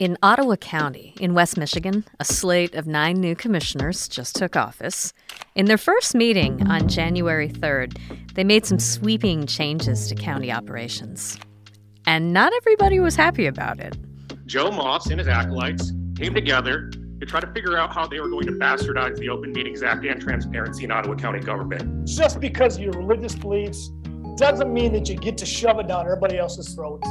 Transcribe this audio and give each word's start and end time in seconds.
In 0.00 0.18
Ottawa 0.24 0.56
County, 0.56 1.14
in 1.20 1.34
West 1.34 1.56
Michigan, 1.56 2.04
a 2.18 2.24
slate 2.24 2.74
of 2.74 2.84
nine 2.84 3.20
new 3.20 3.36
commissioners 3.36 4.08
just 4.08 4.34
took 4.34 4.56
office. 4.56 5.12
In 5.54 5.66
their 5.66 5.78
first 5.78 6.16
meeting 6.16 6.66
on 6.66 6.88
January 6.88 7.48
3rd, 7.48 7.96
they 8.34 8.42
made 8.42 8.66
some 8.66 8.80
sweeping 8.80 9.46
changes 9.46 10.08
to 10.08 10.16
county 10.16 10.50
operations. 10.50 11.38
And 12.08 12.32
not 12.32 12.52
everybody 12.54 12.98
was 12.98 13.14
happy 13.14 13.46
about 13.46 13.78
it. 13.78 13.96
Joe 14.46 14.72
Moss 14.72 15.06
and 15.06 15.20
his 15.20 15.28
acolytes 15.28 15.92
came 16.16 16.34
together 16.34 16.90
to 17.20 17.24
try 17.24 17.38
to 17.38 17.52
figure 17.52 17.78
out 17.78 17.94
how 17.94 18.08
they 18.08 18.18
were 18.18 18.28
going 18.28 18.46
to 18.46 18.52
bastardize 18.52 19.16
the 19.18 19.28
Open 19.28 19.52
Meetings 19.52 19.84
Act 19.84 20.04
and 20.04 20.20
transparency 20.20 20.82
in 20.82 20.90
Ottawa 20.90 21.14
County 21.14 21.38
government. 21.38 22.04
Just 22.04 22.40
because 22.40 22.78
of 22.78 22.82
your 22.82 22.94
religious 22.94 23.36
beliefs 23.36 23.90
doesn't 24.36 24.74
mean 24.74 24.92
that 24.92 25.08
you 25.08 25.14
get 25.14 25.38
to 25.38 25.46
shove 25.46 25.78
it 25.78 25.86
down 25.86 26.04
everybody 26.06 26.36
else's 26.36 26.74
throats. 26.74 27.06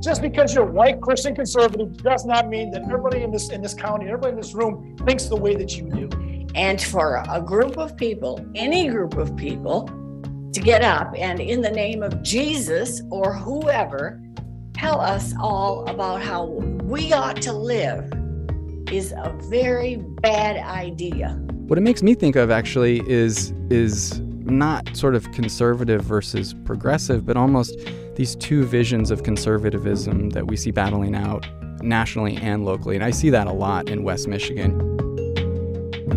Just 0.00 0.22
because 0.22 0.54
you're 0.54 0.64
white 0.64 1.00
Christian 1.00 1.34
conservative 1.34 1.96
does 2.02 2.24
not 2.24 2.48
mean 2.48 2.70
that 2.72 2.82
everybody 2.82 3.22
in 3.22 3.30
this 3.30 3.50
in 3.50 3.62
this 3.62 3.74
county, 3.74 4.06
everybody 4.06 4.32
in 4.32 4.36
this 4.36 4.54
room 4.54 4.96
thinks 5.06 5.26
the 5.26 5.36
way 5.36 5.54
that 5.56 5.76
you 5.76 5.88
do. 5.88 6.08
And 6.54 6.80
for 6.80 7.22
a 7.30 7.40
group 7.40 7.76
of 7.78 7.96
people, 7.96 8.44
any 8.54 8.88
group 8.88 9.14
of 9.16 9.36
people, 9.36 9.90
to 10.52 10.60
get 10.60 10.82
up 10.82 11.12
and 11.16 11.40
in 11.40 11.60
the 11.60 11.70
name 11.70 12.02
of 12.02 12.22
Jesus 12.22 13.02
or 13.10 13.34
whoever, 13.34 14.22
tell 14.72 15.00
us 15.00 15.34
all 15.40 15.86
about 15.86 16.22
how 16.22 16.44
we 16.44 17.12
ought 17.12 17.40
to 17.42 17.52
live 17.52 18.10
is 18.90 19.12
a 19.12 19.36
very 19.50 19.96
bad 19.96 20.56
idea. 20.56 21.30
What 21.66 21.78
it 21.78 21.82
makes 21.82 22.02
me 22.02 22.14
think 22.14 22.36
of 22.36 22.50
actually 22.50 23.00
is 23.08 23.52
is 23.70 24.22
not 24.46 24.96
sort 24.96 25.14
of 25.14 25.30
conservative 25.32 26.02
versus 26.02 26.54
progressive, 26.64 27.26
but 27.26 27.36
almost 27.36 27.78
these 28.16 28.36
two 28.36 28.64
visions 28.64 29.10
of 29.10 29.22
conservatism 29.22 30.30
that 30.30 30.46
we 30.46 30.56
see 30.56 30.70
battling 30.70 31.14
out 31.14 31.46
nationally 31.82 32.36
and 32.38 32.64
locally. 32.64 32.96
And 32.96 33.04
I 33.04 33.10
see 33.10 33.30
that 33.30 33.46
a 33.46 33.52
lot 33.52 33.88
in 33.88 34.02
West 34.02 34.28
Michigan. 34.28 34.78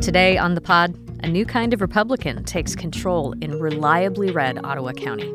Today 0.01 0.37
on 0.37 0.55
the 0.55 0.61
pod, 0.61 0.95
a 1.23 1.27
new 1.27 1.45
kind 1.45 1.73
of 1.73 1.81
Republican 1.81 2.43
takes 2.45 2.75
control 2.75 3.33
in 3.41 3.59
reliably 3.59 4.31
red 4.31 4.57
Ottawa 4.63 4.93
County. 4.93 5.29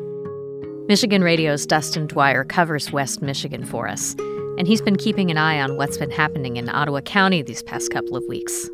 Michigan 0.87 1.23
Radio's 1.23 1.65
Dustin 1.65 2.07
Dwyer 2.07 2.43
covers 2.43 2.91
West 2.91 3.21
Michigan 3.21 3.65
for 3.65 3.87
us, 3.87 4.15
and 4.57 4.67
he's 4.67 4.81
been 4.81 4.95
keeping 4.95 5.29
an 5.29 5.37
eye 5.37 5.59
on 5.59 5.77
what's 5.77 5.97
been 5.97 6.11
happening 6.11 6.57
in 6.57 6.69
Ottawa 6.69 7.01
County 7.01 7.41
these 7.41 7.63
past 7.63 7.91
couple 7.91 8.15
of 8.15 8.23
weeks. 8.27 8.69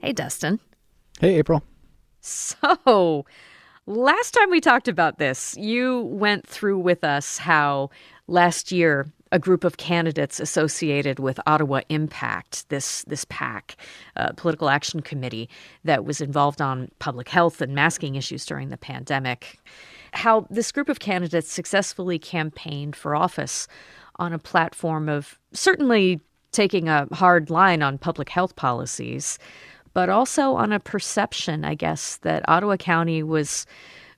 Hey, 0.00 0.12
Dustin. 0.12 0.60
Hey, 1.20 1.36
April. 1.36 1.62
So, 2.20 3.24
last 3.86 4.32
time 4.32 4.50
we 4.50 4.60
talked 4.60 4.88
about 4.88 5.18
this, 5.18 5.56
you 5.56 6.00
went 6.00 6.46
through 6.46 6.78
with 6.78 7.02
us 7.02 7.38
how 7.38 7.90
last 8.26 8.70
year 8.70 9.10
a 9.32 9.38
group 9.38 9.64
of 9.64 9.76
candidates 9.76 10.40
associated 10.40 11.18
with 11.18 11.38
Ottawa 11.46 11.80
Impact, 11.88 12.68
this 12.68 13.04
this 13.04 13.24
PAC, 13.28 13.76
uh, 14.16 14.32
political 14.36 14.68
action 14.68 15.00
committee 15.00 15.48
that 15.84 16.04
was 16.04 16.20
involved 16.20 16.60
on 16.60 16.90
public 16.98 17.28
health 17.28 17.60
and 17.60 17.74
masking 17.74 18.16
issues 18.16 18.44
during 18.44 18.70
the 18.70 18.76
pandemic, 18.76 19.58
how 20.12 20.46
this 20.50 20.72
group 20.72 20.88
of 20.88 20.98
candidates 20.98 21.50
successfully 21.50 22.18
campaigned 22.18 22.96
for 22.96 23.14
office 23.14 23.68
on 24.16 24.32
a 24.32 24.38
platform 24.38 25.08
of 25.08 25.38
certainly 25.52 26.20
taking 26.52 26.88
a 26.88 27.06
hard 27.12 27.48
line 27.50 27.82
on 27.82 27.96
public 27.98 28.28
health 28.28 28.56
policies, 28.56 29.38
but 29.92 30.08
also 30.08 30.54
on 30.54 30.72
a 30.72 30.80
perception, 30.80 31.64
I 31.64 31.74
guess, 31.74 32.16
that 32.18 32.48
Ottawa 32.48 32.76
County 32.76 33.22
was 33.22 33.66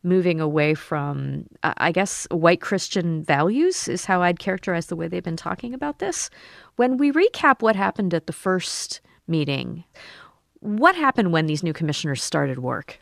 moving 0.02 0.40
away 0.40 0.74
from, 0.74 1.46
I 1.62 1.92
guess, 1.92 2.26
white 2.30 2.60
Christian 2.60 3.22
values, 3.22 3.86
is 3.86 4.04
how 4.04 4.22
I'd 4.22 4.40
characterize 4.40 4.86
the 4.86 4.96
way 4.96 5.06
they've 5.06 5.22
been 5.22 5.36
talking 5.36 5.74
about 5.74 6.00
this. 6.00 6.28
When 6.76 6.96
we 6.96 7.12
recap 7.12 7.62
what 7.62 7.76
happened 7.76 8.12
at 8.12 8.26
the 8.26 8.32
first 8.32 9.00
meeting, 9.28 9.84
what 10.58 10.96
happened 10.96 11.32
when 11.32 11.46
these 11.46 11.62
new 11.62 11.72
commissioners 11.72 12.22
started 12.22 12.58
work? 12.58 12.98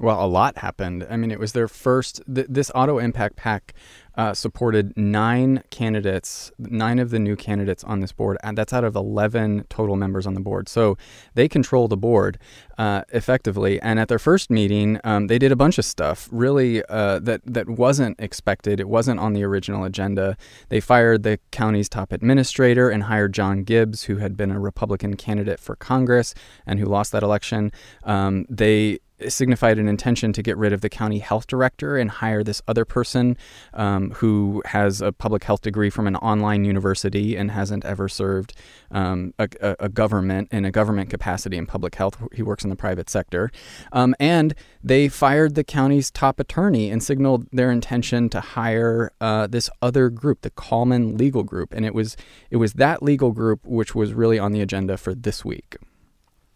Well, 0.00 0.24
a 0.24 0.26
lot 0.26 0.58
happened. 0.58 1.06
I 1.08 1.16
mean, 1.16 1.30
it 1.30 1.38
was 1.38 1.52
their 1.52 1.68
first. 1.68 2.20
Th- 2.32 2.48
this 2.50 2.70
Ottawa 2.74 2.98
Impact 2.98 3.36
PAC 3.36 3.72
uh, 4.16 4.34
supported 4.34 4.96
nine 4.96 5.62
candidates, 5.70 6.50
nine 6.58 6.98
of 6.98 7.10
the 7.10 7.18
new 7.20 7.36
candidates 7.36 7.84
on 7.84 8.00
this 8.00 8.10
board, 8.10 8.36
and 8.42 8.58
that's 8.58 8.72
out 8.72 8.82
of 8.82 8.96
11 8.96 9.66
total 9.68 9.94
members 9.96 10.26
on 10.26 10.34
the 10.34 10.40
board. 10.40 10.68
So 10.68 10.96
they 11.34 11.48
control 11.48 11.86
the 11.86 11.96
board 11.96 12.38
uh, 12.76 13.02
effectively. 13.12 13.80
And 13.80 14.00
at 14.00 14.08
their 14.08 14.18
first 14.18 14.50
meeting, 14.50 15.00
um, 15.04 15.28
they 15.28 15.38
did 15.38 15.52
a 15.52 15.56
bunch 15.56 15.78
of 15.78 15.84
stuff 15.84 16.28
really 16.32 16.84
uh, 16.86 17.20
that 17.20 17.42
that 17.44 17.68
wasn't 17.68 18.18
expected. 18.18 18.80
It 18.80 18.88
wasn't 18.88 19.20
on 19.20 19.32
the 19.32 19.44
original 19.44 19.84
agenda. 19.84 20.36
They 20.70 20.80
fired 20.80 21.22
the 21.22 21.38
county's 21.52 21.88
top 21.88 22.12
administrator 22.12 22.90
and 22.90 23.04
hired 23.04 23.32
John 23.32 23.62
Gibbs, 23.62 24.04
who 24.04 24.16
had 24.16 24.36
been 24.36 24.50
a 24.50 24.58
Republican 24.58 25.14
candidate 25.14 25.60
for 25.60 25.76
Congress 25.76 26.34
and 26.66 26.80
who 26.80 26.86
lost 26.86 27.12
that 27.12 27.22
election. 27.22 27.70
Um, 28.02 28.46
they 28.50 28.98
signified 29.32 29.78
an 29.78 29.88
intention 29.88 30.32
to 30.32 30.42
get 30.42 30.56
rid 30.56 30.72
of 30.72 30.80
the 30.80 30.88
county 30.88 31.18
health 31.18 31.46
director 31.46 31.96
and 31.96 32.10
hire 32.10 32.42
this 32.42 32.62
other 32.68 32.84
person 32.84 33.36
um, 33.74 34.10
who 34.12 34.62
has 34.66 35.00
a 35.00 35.12
public 35.12 35.44
health 35.44 35.62
degree 35.62 35.90
from 35.90 36.06
an 36.06 36.16
online 36.16 36.64
university 36.64 37.36
and 37.36 37.50
hasn't 37.50 37.84
ever 37.84 38.08
served 38.08 38.52
um, 38.90 39.34
a, 39.38 39.48
a, 39.80 39.88
government 39.88 40.48
in 40.52 40.64
a 40.64 40.70
government 40.70 41.10
capacity 41.10 41.56
in 41.56 41.66
public 41.66 41.94
health. 41.94 42.16
He 42.32 42.42
works 42.42 42.64
in 42.64 42.70
the 42.70 42.76
private 42.76 43.10
sector. 43.10 43.50
Um, 43.92 44.14
and 44.20 44.54
they 44.82 45.08
fired 45.08 45.54
the 45.54 45.64
county's 45.64 46.10
top 46.10 46.38
attorney 46.38 46.90
and 46.90 47.02
signaled 47.02 47.46
their 47.52 47.70
intention 47.70 48.28
to 48.30 48.40
hire 48.40 49.10
uh, 49.20 49.46
this 49.46 49.70
other 49.82 50.10
group, 50.10 50.42
the 50.42 50.50
Kallman 50.50 51.18
Legal 51.18 51.42
Group. 51.42 51.72
And 51.72 51.84
it 51.84 51.94
was 51.94 52.16
it 52.50 52.56
was 52.56 52.74
that 52.74 53.02
legal 53.02 53.32
group 53.32 53.60
which 53.64 53.94
was 53.94 54.12
really 54.12 54.38
on 54.38 54.52
the 54.52 54.60
agenda 54.60 54.96
for 54.96 55.14
this 55.14 55.44
week. 55.44 55.76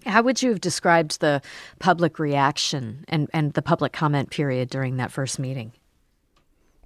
How 0.06 0.22
would 0.22 0.42
you 0.42 0.50
have 0.50 0.60
described 0.60 1.20
the 1.20 1.42
public 1.78 2.18
reaction 2.18 3.04
and, 3.08 3.28
and 3.32 3.52
the 3.52 3.62
public 3.62 3.92
comment 3.92 4.30
period 4.30 4.70
during 4.70 4.96
that 4.96 5.12
first 5.12 5.38
meeting? 5.38 5.72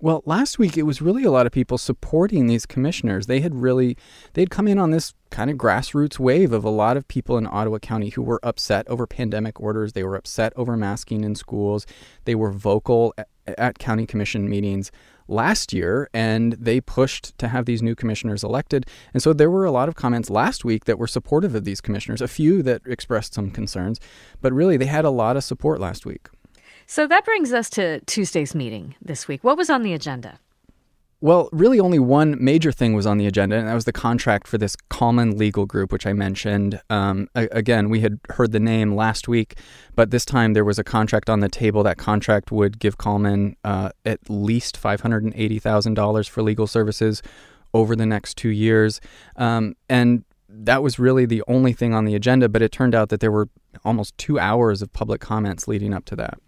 Well, 0.03 0.25
last 0.27 0.59
week 0.59 0.77
it 0.77 0.83
was 0.83 1.01
really 1.01 1.23
a 1.23 1.31
lot 1.31 1.47
of 1.47 1.53
people 1.53 1.79
supporting 1.79 2.49
these 2.49 2.67
commissioners. 2.67 3.29
They 3.29 3.39
had 3.39 3.55
really 3.55 3.97
they'd 4.33 4.51
come 4.51 4.67
in 4.67 4.81
on 4.81 4.91
this 4.91 5.15
kind 5.31 5.49
of 5.49 5.57
grassroots 5.57 6.19
wave 6.19 6.53
of 6.53 6.65
a 6.65 6.71
lot 6.71 6.97
of 6.97 7.07
people 7.07 7.39
in 7.39 7.47
Ottawa 7.47 7.79
County 7.79 8.09
who 8.09 8.23
were 8.23 8.41
upset 8.43 8.85
over 8.89 9.07
pandemic 9.07 9.61
orders. 9.61 9.93
They 9.93 10.03
were 10.03 10.17
upset 10.17 10.53
over 10.57 10.77
masking 10.77 11.23
in 11.23 11.37
schools. 11.37 11.87
They 12.25 12.35
were 12.35 12.51
vocal 12.51 13.15
at, 13.17 13.29
at 13.47 13.79
county 13.79 14.05
commission 14.05 14.51
meetings 14.51 14.91
last 15.29 15.73
year 15.73 16.11
and 16.13 16.55
they 16.55 16.81
pushed 16.81 17.39
to 17.39 17.47
have 17.47 17.67
these 17.67 17.81
new 17.81 17.95
commissioners 17.95 18.43
elected. 18.43 18.87
And 19.15 19.23
so 19.23 19.33
there 19.33 19.53
were 19.53 19.67
a 19.67 19.71
lot 19.71 19.89
of 19.89 19.95
comments 19.95 20.31
last 20.31 20.65
week 20.65 20.87
that 20.87 20.99
were 20.99 21.07
supportive 21.07 21.55
of 21.55 21.63
these 21.63 21.81
commissioners, 21.81 22.21
a 22.21 22.27
few 22.27 22.61
that 22.65 22.83
expressed 22.87 23.35
some 23.35 23.53
concerns, 23.53 24.01
but 24.41 24.53
really 24.53 24.77
they 24.77 24.87
had 24.87 25.05
a 25.05 25.11
lot 25.11 25.37
of 25.37 25.45
support 25.45 25.79
last 25.79 26.05
week. 26.05 26.29
So 26.87 27.07
that 27.07 27.25
brings 27.25 27.53
us 27.53 27.71
to 27.71 28.01
Tuesday's 28.07 28.55
meeting 28.55 28.95
this 29.01 29.29
week. 29.29 29.43
What 29.45 29.57
was 29.57 29.71
on 29.71 29.83
the 29.83 29.93
agenda? 29.93 30.39
Well, 31.23 31.49
really, 31.53 31.79
only 31.79 32.01
one 32.01 32.37
major 32.43 32.73
thing 32.73 32.95
was 32.95 33.07
on 33.07 33.17
the 33.17 33.29
agenda, 33.29 33.55
and 33.55 33.69
that 33.69 33.75
was 33.75 33.85
the 33.85 33.93
contract 33.93 34.49
for 34.49 34.59
this 34.59 34.75
Kallman 34.91 35.39
Legal 35.39 35.67
Group, 35.67 35.93
which 35.93 36.05
I 36.05 36.13
mentioned. 36.13 36.81
Um, 36.91 37.29
again, 37.37 37.91
we 37.91 38.01
had 38.01 38.19
heard 38.31 38.51
the 38.51 38.59
name 38.59 38.97
last 38.97 39.29
week, 39.29 39.57
but 39.95 40.11
this 40.11 40.25
time 40.25 40.53
there 40.53 40.65
was 40.65 40.81
a 40.81 40.85
contract 40.85 41.31
on 41.31 41.39
the 41.39 41.49
table. 41.49 41.85
That 41.85 41.97
contract 41.97 42.51
would 42.51 42.81
give 42.81 42.99
Kallman 42.99 43.55
uh, 43.63 43.91
at 44.05 44.19
least 44.29 44.83
$580,000 44.83 46.29
for 46.29 46.43
legal 46.43 46.67
services 46.67 47.23
over 47.73 47.95
the 47.95 48.07
next 48.07 48.37
two 48.37 48.51
years. 48.51 49.01
Um, 49.37 49.77
and 49.89 50.25
that 50.49 50.83
was 50.83 50.99
really 50.99 51.25
the 51.25 51.45
only 51.47 51.73
thing 51.73 51.95
on 51.95 52.05
the 52.05 52.17
agenda, 52.17 52.49
but 52.49 52.63
it 52.63 52.73
turned 52.73 52.97
out 52.97 53.11
that 53.11 53.21
there 53.21 53.31
were 53.31 53.49
almost 53.85 54.19
two 54.19 54.41
hours 54.41 54.83
of 54.83 54.93
public 54.93 55.21
comments 55.21 55.69
leading 55.69 55.95
up 55.95 56.05
to 56.07 56.17
that. 56.17 56.39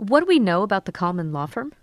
What 0.00 0.20
do 0.20 0.26
we 0.26 0.38
know 0.38 0.62
about 0.62 0.86
the 0.86 0.92
Kallman 0.92 1.30
law 1.32 1.44
firm? 1.44 1.74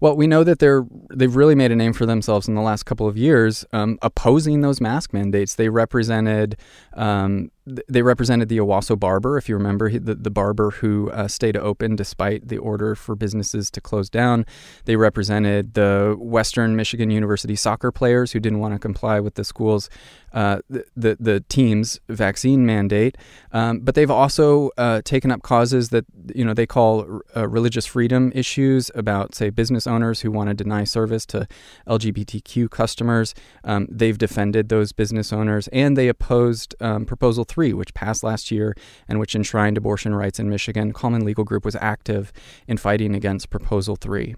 Well, 0.00 0.16
we 0.16 0.26
know 0.26 0.44
that 0.44 0.58
they're 0.58 0.84
they've 1.14 1.34
really 1.34 1.54
made 1.54 1.70
a 1.70 1.76
name 1.76 1.92
for 1.92 2.06
themselves 2.06 2.48
in 2.48 2.54
the 2.54 2.60
last 2.60 2.82
couple 2.82 3.06
of 3.06 3.16
years, 3.16 3.64
um, 3.72 3.98
opposing 4.02 4.60
those 4.60 4.80
mask 4.80 5.12
mandates. 5.12 5.54
They 5.54 5.68
represented 5.68 6.56
um, 6.94 7.50
they 7.66 8.02
represented 8.02 8.48
the 8.48 8.58
Owosso 8.58 8.98
barber, 8.98 9.38
if 9.38 9.48
you 9.48 9.56
remember, 9.56 9.90
the, 9.90 10.14
the 10.14 10.30
barber 10.30 10.70
who 10.70 11.10
uh, 11.10 11.28
stayed 11.28 11.56
open 11.56 11.96
despite 11.96 12.48
the 12.48 12.58
order 12.58 12.94
for 12.94 13.14
businesses 13.14 13.70
to 13.70 13.80
close 13.80 14.10
down. 14.10 14.44
They 14.84 14.96
represented 14.96 15.74
the 15.74 16.14
Western 16.18 16.76
Michigan 16.76 17.10
University 17.10 17.56
soccer 17.56 17.90
players 17.90 18.32
who 18.32 18.40
didn't 18.40 18.58
want 18.58 18.74
to 18.74 18.78
comply 18.78 19.18
with 19.20 19.34
the 19.34 19.44
school's 19.44 19.88
uh, 20.34 20.58
the, 20.68 20.84
the, 20.96 21.16
the 21.20 21.40
team's 21.48 22.00
vaccine 22.08 22.66
mandate. 22.66 23.16
Um, 23.52 23.78
but 23.78 23.94
they've 23.94 24.10
also 24.10 24.70
uh, 24.76 25.00
taken 25.04 25.30
up 25.30 25.42
causes 25.42 25.90
that 25.90 26.04
you 26.34 26.44
know 26.44 26.54
they 26.54 26.66
call 26.66 27.20
uh, 27.36 27.46
religious 27.46 27.86
freedom 27.86 28.32
issues 28.34 28.90
about, 28.96 29.34
say, 29.34 29.50
business 29.50 29.86
owners 29.86 30.20
who 30.22 30.32
want 30.32 30.48
to 30.48 30.54
deny 30.54 30.82
service 30.82 31.24
to 31.26 31.46
LGBTQ 31.86 32.68
customers. 32.68 33.32
Um, 33.62 33.86
they've 33.88 34.18
defended 34.18 34.68
those 34.68 34.90
business 34.90 35.32
owners, 35.32 35.68
and 35.68 35.96
they 35.96 36.08
opposed 36.08 36.74
um, 36.80 37.06
Proposal 37.06 37.44
3, 37.54 37.72
which 37.72 37.94
passed 37.94 38.24
last 38.24 38.50
year 38.50 38.74
and 39.08 39.20
which 39.20 39.34
enshrined 39.34 39.78
abortion 39.78 40.14
rights 40.14 40.40
in 40.40 40.50
Michigan. 40.50 40.92
Kallman 40.92 41.22
Legal 41.22 41.44
Group 41.44 41.64
was 41.64 41.76
active 41.76 42.32
in 42.66 42.76
fighting 42.76 43.14
against 43.14 43.50
Proposal 43.50 43.94
3. 43.96 44.34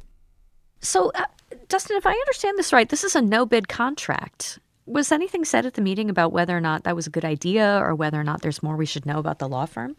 So, 0.80 1.10
uh, 1.14 1.24
Dustin, 1.68 1.96
if 1.96 2.06
I 2.06 2.12
understand 2.12 2.58
this 2.58 2.72
right, 2.72 2.88
this 2.88 3.04
is 3.04 3.16
a 3.16 3.22
no 3.22 3.46
bid 3.46 3.68
contract. 3.68 4.58
Was 4.84 5.10
anything 5.10 5.44
said 5.44 5.66
at 5.66 5.74
the 5.74 5.82
meeting 5.82 6.10
about 6.10 6.30
whether 6.30 6.56
or 6.56 6.60
not 6.60 6.84
that 6.84 6.94
was 6.94 7.06
a 7.06 7.10
good 7.10 7.24
idea 7.24 7.80
or 7.82 7.94
whether 7.94 8.20
or 8.20 8.24
not 8.24 8.42
there's 8.42 8.62
more 8.62 8.76
we 8.76 8.86
should 8.86 9.06
know 9.06 9.18
about 9.18 9.38
the 9.38 9.48
law 9.48 9.66
firm? 9.66 9.96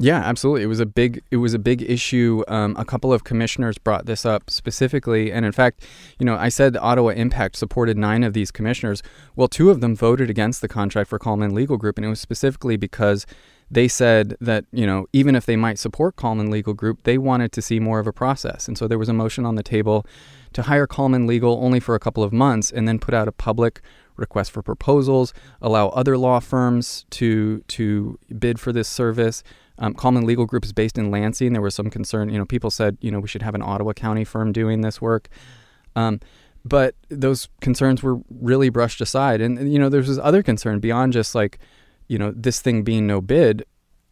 Yeah, 0.00 0.18
absolutely. 0.18 0.64
It 0.64 0.66
was 0.66 0.80
a 0.80 0.86
big 0.86 1.22
it 1.30 1.36
was 1.36 1.54
a 1.54 1.58
big 1.58 1.82
issue. 1.82 2.42
Um, 2.48 2.74
a 2.76 2.84
couple 2.84 3.12
of 3.12 3.22
commissioners 3.22 3.78
brought 3.78 4.06
this 4.06 4.26
up 4.26 4.50
specifically, 4.50 5.30
and 5.30 5.46
in 5.46 5.52
fact, 5.52 5.86
you 6.18 6.26
know, 6.26 6.34
I 6.34 6.48
said 6.48 6.76
Ottawa 6.76 7.10
Impact 7.10 7.54
supported 7.54 7.96
nine 7.96 8.24
of 8.24 8.32
these 8.32 8.50
commissioners. 8.50 9.02
Well, 9.36 9.46
two 9.46 9.70
of 9.70 9.80
them 9.80 9.94
voted 9.94 10.30
against 10.30 10.60
the 10.62 10.68
contract 10.68 11.10
for 11.10 11.18
Kallman 11.18 11.52
Legal 11.52 11.76
Group, 11.76 11.96
and 11.96 12.04
it 12.04 12.08
was 12.08 12.20
specifically 12.20 12.76
because 12.76 13.24
they 13.70 13.86
said 13.86 14.36
that 14.40 14.64
you 14.72 14.86
know 14.86 15.06
even 15.12 15.36
if 15.36 15.46
they 15.46 15.56
might 15.56 15.78
support 15.78 16.16
Kallman 16.16 16.50
Legal 16.50 16.74
Group, 16.74 17.04
they 17.04 17.16
wanted 17.16 17.52
to 17.52 17.62
see 17.62 17.78
more 17.78 18.00
of 18.00 18.08
a 18.08 18.12
process, 18.12 18.66
and 18.66 18.76
so 18.76 18.88
there 18.88 18.98
was 18.98 19.08
a 19.08 19.14
motion 19.14 19.46
on 19.46 19.54
the 19.54 19.62
table 19.62 20.04
to 20.54 20.62
hire 20.62 20.88
Kallman 20.88 21.28
Legal 21.28 21.64
only 21.64 21.78
for 21.78 21.94
a 21.94 22.00
couple 22.00 22.24
of 22.24 22.32
months, 22.32 22.72
and 22.72 22.88
then 22.88 22.98
put 22.98 23.14
out 23.14 23.28
a 23.28 23.32
public 23.32 23.80
request 24.16 24.50
for 24.52 24.62
proposals, 24.62 25.32
allow 25.60 25.88
other 25.88 26.18
law 26.18 26.40
firms 26.40 27.04
to 27.10 27.60
to 27.68 28.18
bid 28.38 28.58
for 28.58 28.72
this 28.72 28.88
service. 28.88 29.42
Um, 29.78 29.94
Legal 30.24 30.46
Group 30.46 30.64
is 30.64 30.72
based 30.72 30.98
in 30.98 31.10
Lansing. 31.10 31.52
There 31.52 31.62
was 31.62 31.74
some 31.74 31.90
concern. 31.90 32.28
You 32.28 32.38
know, 32.38 32.44
people 32.44 32.70
said, 32.70 32.96
you 33.00 33.10
know, 33.10 33.20
we 33.20 33.28
should 33.28 33.42
have 33.42 33.54
an 33.54 33.62
Ottawa 33.62 33.92
County 33.92 34.24
firm 34.24 34.52
doing 34.52 34.80
this 34.80 35.00
work. 35.00 35.28
Um, 35.96 36.20
but 36.64 36.94
those 37.08 37.48
concerns 37.60 38.02
were 38.02 38.20
really 38.30 38.68
brushed 38.68 39.00
aside. 39.00 39.40
And, 39.40 39.72
you 39.72 39.78
know, 39.78 39.88
there's 39.88 40.08
this 40.08 40.18
other 40.22 40.42
concern 40.42 40.80
beyond 40.80 41.12
just 41.12 41.34
like, 41.34 41.58
you 42.08 42.18
know, 42.18 42.32
this 42.34 42.60
thing 42.60 42.82
being 42.82 43.06
no 43.06 43.20
bid 43.20 43.64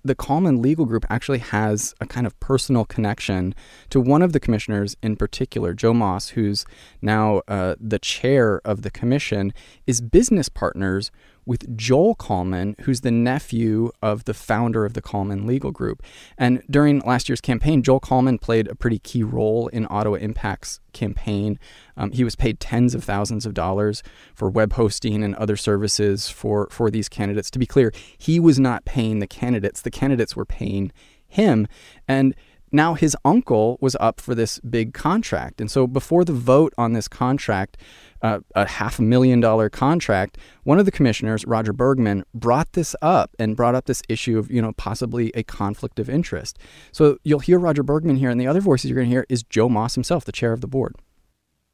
the 0.05 0.15
Kallman 0.15 0.63
Legal 0.63 0.85
Group 0.85 1.05
actually 1.09 1.39
has 1.39 1.95
a 2.01 2.07
kind 2.07 2.27
of 2.27 2.39
personal 2.41 2.85
connection 2.85 3.55
to 3.91 4.01
one 4.01 4.23
of 4.23 4.33
the 4.33 4.41
commissioners 4.41 4.97
in 5.03 5.17
particular, 5.17 5.75
Joe 5.75 5.95
Moss, 5.95 6.31
who's 6.31 6.65
now 7.01 7.43
uh, 7.49 7.77
the 7.81 7.99
chair 7.99 8.61
of 8.65 8.83
the 8.83 8.91
commission, 8.91 9.53
is 9.87 10.01
business 10.01 10.49
partners 10.49 11.11
with 11.45 11.77
Joel 11.77 12.15
Kallman, 12.15 12.79
who's 12.83 13.01
the 13.01 13.11
nephew 13.11 13.91
of 14.01 14.25
the 14.25 14.35
founder 14.35 14.85
of 14.85 14.95
the 14.95 15.03
Kallman 15.03 15.47
Legal 15.47 15.71
Group. 15.71 16.03
And 16.39 16.63
during 16.71 17.01
last 17.01 17.29
year's 17.29 17.41
campaign, 17.41 17.83
Joel 17.83 18.01
Kallman 18.01 18.41
played 18.41 18.69
a 18.69 18.75
pretty 18.75 18.99
key 18.99 19.23
role 19.23 19.69
in 19.69 19.87
Ottawa 19.91 20.17
Impact's 20.17 20.81
campaign. 20.93 21.59
Um, 21.97 22.13
he 22.13 22.25
was 22.25 22.37
paid 22.37 22.61
tens 22.61 22.95
of 22.95 23.03
thousands 23.03 23.47
of 23.47 23.55
dollars 23.55 24.03
for 24.35 24.49
web 24.51 24.75
hosting 24.75 25.23
and 25.23 25.35
other 25.37 25.57
services 25.57 26.29
for, 26.29 26.69
for 26.71 26.91
these 26.91 27.09
candidates. 27.09 27.51
To 27.51 27.59
be 27.59 27.67
clear, 27.67 27.93
he 28.17 28.39
was 28.39 28.59
not 28.59 28.85
paying 28.85 29.19
the 29.19 29.27
candidates, 29.27 29.83
the 29.83 29.91
candidates 29.91 30.37
were 30.37 30.45
paying 30.45 30.93
him. 31.27 31.67
And 32.07 32.35
now 32.73 32.95
his 32.95 33.17
uncle 33.25 33.77
was 33.81 33.97
up 34.01 34.21
for 34.21 34.35
this 34.35 34.59
big 34.61 34.95
contract. 34.95 35.61
And 35.61 35.71
so 35.71 35.87
before 35.87 36.25
the 36.25 36.33
vote 36.33 36.73
on 36.79 36.95
this 36.95 37.07
contract, 37.07 37.77
uh, 38.23 38.41
a 38.55 38.67
half 38.67 38.99
a 38.99 39.03
million 39.03 39.41
dollar 39.41 39.69
contract, 39.69 40.39
one 40.65 40.79
of 40.79 40.85
the 40.85 40.93
commissioners, 40.93 41.45
Roger 41.45 41.73
Bergman, 41.73 42.25
brought 42.35 42.73
this 42.73 42.95
up 43.03 43.35
and 43.39 43.57
brought 43.57 43.75
up 43.75 43.87
this 43.87 44.03
issue 44.09 44.39
of, 44.39 44.51
you 44.51 44.63
know, 44.63 44.73
possibly 44.73 45.31
a 45.35 45.43
conflict 45.43 45.99
of 45.99 46.09
interest. 46.09 46.59
So 46.93 47.19
you'll 47.25 47.41
hear 47.41 47.59
Roger 47.59 47.83
Bergman 47.83 48.17
here, 48.17 48.31
and 48.31 48.41
the 48.41 48.47
other 48.47 48.61
voices 48.61 48.91
you're 48.91 48.97
going 48.97 49.09
to 49.09 49.13
hear 49.13 49.27
is 49.29 49.43
Joe 49.43 49.69
Moss 49.69 49.95
himself, 49.95 50.25
the 50.25 50.33
chair 50.33 50.53
of 50.53 50.61
the 50.61 50.69
board. 50.69 50.97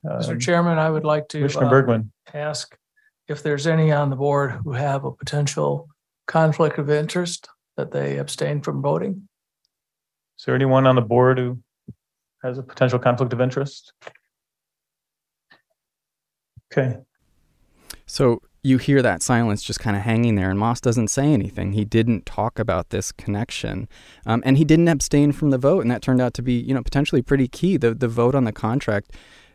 Mr. 0.04 0.30
Um, 0.30 0.38
Chairman, 0.38 0.78
I 0.78 0.90
would 0.90 1.04
like 1.04 1.28
to 1.28 1.38
Commissioner 1.38 1.66
uh, 1.66 1.70
Bergman. 1.70 2.12
ask 2.32 2.76
if 3.26 3.42
there's 3.42 3.66
any 3.66 3.92
on 3.92 4.10
the 4.10 4.16
board 4.16 4.52
who 4.64 4.72
have 4.72 5.04
a 5.04 5.12
potential 5.12 5.88
conflict 6.26 6.78
of 6.78 6.88
interest 6.88 7.48
that 7.76 7.90
they 7.90 8.18
abstain 8.18 8.60
from 8.60 8.80
voting. 8.80 9.28
Is 10.38 10.44
there 10.44 10.54
anyone 10.54 10.86
on 10.86 10.94
the 10.94 11.02
board 11.02 11.38
who 11.38 11.58
has 12.42 12.58
a 12.58 12.62
potential 12.62 12.98
conflict 12.98 13.32
of 13.32 13.40
interest? 13.40 13.92
Okay, 16.70 16.98
So 18.06 18.42
you 18.62 18.78
hear 18.78 19.00
that 19.02 19.22
silence 19.22 19.62
just 19.62 19.80
kind 19.80 19.96
of 19.96 20.02
hanging 20.02 20.34
there, 20.34 20.50
and 20.50 20.58
Moss 20.58 20.80
doesn't 20.80 21.08
say 21.08 21.32
anything. 21.32 21.72
He 21.72 21.84
didn't 21.84 22.26
talk 22.26 22.58
about 22.58 22.90
this 22.90 23.12
connection, 23.12 23.88
um, 24.26 24.42
and 24.44 24.58
he 24.58 24.64
didn't 24.64 24.88
abstain 24.88 25.32
from 25.32 25.50
the 25.50 25.58
vote, 25.58 25.80
and 25.80 25.90
that 25.90 26.02
turned 26.02 26.20
out 26.20 26.34
to 26.34 26.42
be, 26.42 26.52
you 26.52 26.74
know, 26.74 26.82
potentially 26.82 27.22
pretty 27.22 27.48
key. 27.48 27.76
The 27.76 27.94
the 27.94 28.08
vote 28.08 28.34
on 28.34 28.44
the 28.44 28.52
contract, 28.52 29.12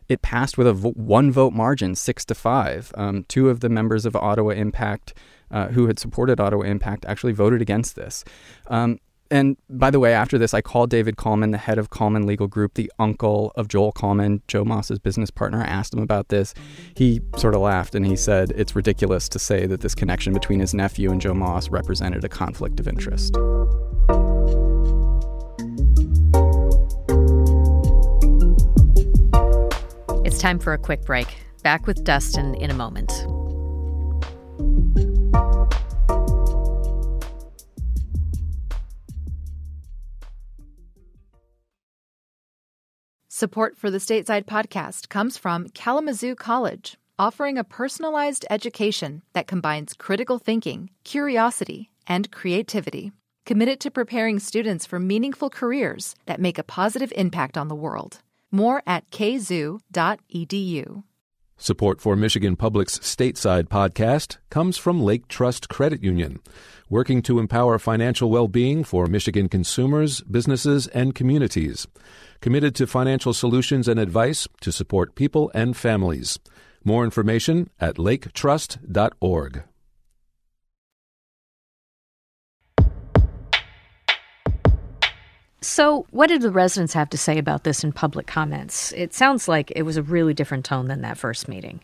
it 0.08 0.22
passed 0.22 0.58
with 0.58 0.66
a 0.66 0.72
vo- 0.72 0.92
one 0.92 1.30
vote 1.30 1.52
margin, 1.52 1.94
six 1.94 2.24
to 2.26 2.34
five. 2.34 2.92
Um, 2.96 3.24
two 3.28 3.48
of 3.48 3.60
the 3.60 3.68
members 3.68 4.06
of 4.06 4.16
Ottawa 4.16 4.50
Impact. 4.50 5.14
Uh, 5.50 5.68
who 5.68 5.86
had 5.86 6.00
supported 6.00 6.40
Ottawa 6.40 6.64
Impact 6.64 7.04
actually 7.04 7.32
voted 7.32 7.62
against 7.62 7.94
this. 7.94 8.24
Um, 8.66 8.98
and 9.30 9.56
by 9.70 9.90
the 9.90 9.98
way, 9.98 10.12
after 10.12 10.38
this, 10.38 10.52
I 10.52 10.60
called 10.60 10.90
David 10.90 11.16
Kallman, 11.16 11.50
the 11.50 11.58
head 11.58 11.78
of 11.78 11.90
Kallman 11.90 12.26
Legal 12.26 12.46
Group, 12.46 12.74
the 12.74 12.92
uncle 12.98 13.52
of 13.56 13.68
Joel 13.68 13.92
Kallman, 13.92 14.42
Joe 14.48 14.64
Moss's 14.64 14.98
business 14.98 15.30
partner. 15.30 15.62
I 15.62 15.66
asked 15.66 15.94
him 15.94 16.00
about 16.00 16.28
this. 16.28 16.54
He 16.96 17.20
sort 17.36 17.54
of 17.54 17.62
laughed 17.62 17.94
and 17.94 18.06
he 18.06 18.16
said 18.16 18.52
it's 18.54 18.76
ridiculous 18.76 19.28
to 19.30 19.38
say 19.38 19.66
that 19.66 19.80
this 19.80 19.94
connection 19.94 20.34
between 20.34 20.60
his 20.60 20.74
nephew 20.74 21.10
and 21.10 21.20
Joe 21.20 21.34
Moss 21.34 21.70
represented 21.70 22.24
a 22.24 22.28
conflict 22.28 22.80
of 22.80 22.86
interest. 22.86 23.34
It's 30.24 30.38
time 30.38 30.58
for 30.58 30.74
a 30.74 30.78
quick 30.78 31.02
break. 31.02 31.28
Back 31.62 31.86
with 31.86 32.04
Dustin 32.04 32.54
in 32.56 32.70
a 32.70 32.74
moment. 32.74 33.10
Support 43.44 43.76
for 43.76 43.90
the 43.90 43.98
Stateside 43.98 44.46
podcast 44.46 45.10
comes 45.10 45.36
from 45.36 45.68
Kalamazoo 45.68 46.34
College, 46.34 46.96
offering 47.18 47.58
a 47.58 47.62
personalized 47.62 48.46
education 48.48 49.20
that 49.34 49.46
combines 49.46 49.92
critical 49.92 50.38
thinking, 50.38 50.88
curiosity, 51.04 51.90
and 52.06 52.30
creativity. 52.30 53.12
Committed 53.44 53.80
to 53.80 53.90
preparing 53.90 54.38
students 54.38 54.86
for 54.86 54.98
meaningful 54.98 55.50
careers 55.50 56.14
that 56.24 56.40
make 56.40 56.56
a 56.58 56.62
positive 56.62 57.12
impact 57.16 57.58
on 57.58 57.68
the 57.68 57.74
world. 57.74 58.20
More 58.50 58.82
at 58.86 59.10
kzoo.edu. 59.10 61.02
Support 61.56 62.00
for 62.00 62.16
Michigan 62.16 62.56
Public's 62.56 62.98
Stateside 62.98 63.68
podcast 63.68 64.38
comes 64.50 64.76
from 64.76 65.00
Lake 65.00 65.28
Trust 65.28 65.68
Credit 65.68 66.02
Union, 66.02 66.40
working 66.90 67.22
to 67.22 67.38
empower 67.38 67.78
financial 67.78 68.28
well 68.28 68.48
being 68.48 68.82
for 68.82 69.06
Michigan 69.06 69.48
consumers, 69.48 70.20
businesses, 70.22 70.88
and 70.88 71.14
communities. 71.14 71.86
Committed 72.40 72.74
to 72.74 72.86
financial 72.86 73.32
solutions 73.32 73.86
and 73.86 74.00
advice 74.00 74.48
to 74.60 74.72
support 74.72 75.14
people 75.14 75.50
and 75.54 75.76
families. 75.76 76.38
More 76.84 77.04
information 77.04 77.70
at 77.80 77.96
laketrust.org. 77.96 79.62
So, 85.64 86.04
what 86.10 86.26
did 86.26 86.42
the 86.42 86.50
residents 86.50 86.92
have 86.92 87.08
to 87.08 87.16
say 87.16 87.38
about 87.38 87.64
this 87.64 87.82
in 87.82 87.92
public 87.92 88.26
comments? 88.26 88.92
It 88.92 89.14
sounds 89.14 89.48
like 89.48 89.72
it 89.74 89.84
was 89.84 89.96
a 89.96 90.02
really 90.02 90.34
different 90.34 90.66
tone 90.66 90.88
than 90.88 91.00
that 91.00 91.16
first 91.16 91.48
meeting. 91.48 91.80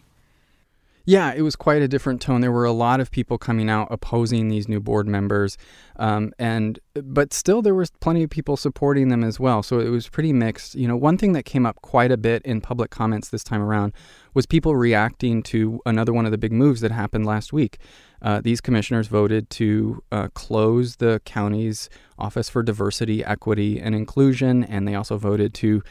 Yeah, 1.11 1.35
it 1.35 1.43
was 1.43 1.57
quite 1.57 1.83
a 1.83 1.89
different 1.89 2.23
tone. 2.23 2.41
There 2.41 2.53
were 2.53 2.65
a 2.65 2.71
lot 2.71 3.01
of 3.01 3.11
people 3.11 3.37
coming 3.37 3.69
out 3.69 3.89
opposing 3.91 4.47
these 4.47 4.69
new 4.69 4.79
board 4.79 5.09
members, 5.09 5.59
um, 5.97 6.33
and 6.39 6.79
but 6.95 7.33
still 7.33 7.63
there 7.63 7.75
was 7.75 7.91
plenty 7.91 8.23
of 8.23 8.31
people 8.31 8.57
supporting 8.57 9.09
them 9.09 9.25
as 9.25 9.41
well. 9.41 9.65
So 9.65 9.81
it 9.81 9.89
was 9.89 10.09
pretty 10.09 10.33
mixed. 10.33 10.77
You 10.77 10.87
know, 10.87 10.97
one 10.97 11.19
thing 11.19 11.33
that 11.33 11.43
came 11.43 11.67
up 11.67 11.83
quite 11.83 12.13
a 12.13 12.17
bit 12.17 12.43
in 12.43 12.61
public 12.61 12.93
comments 12.93 13.29
this 13.31 13.43
time 13.43 13.61
around 13.61 13.93
was 14.35 14.47
people 14.47 14.77
reacting 14.77 15.43
to 15.43 15.81
another 15.85 16.13
one 16.13 16.27
of 16.27 16.31
the 16.31 16.39
big 16.39 16.53
moves 16.53 16.81
that 16.81 16.93
happened 16.93 17.27
last 17.27 17.53
week. 17.53 17.79
Uh, 18.23 18.41
these 18.41 18.61
commissioners 18.61 19.09
voted 19.09 19.51
to 19.51 20.05
uh, 20.13 20.29
close 20.35 20.97
the 20.97 21.21
county's 21.25 21.91
Office 22.21 22.49
for 22.49 22.63
Diversity, 22.63 23.25
Equity, 23.25 23.81
and 23.81 23.97
Inclusion, 23.97 24.63
and 24.63 24.87
they 24.87 24.95
also 24.95 25.17
voted 25.17 25.55
to 25.55 25.83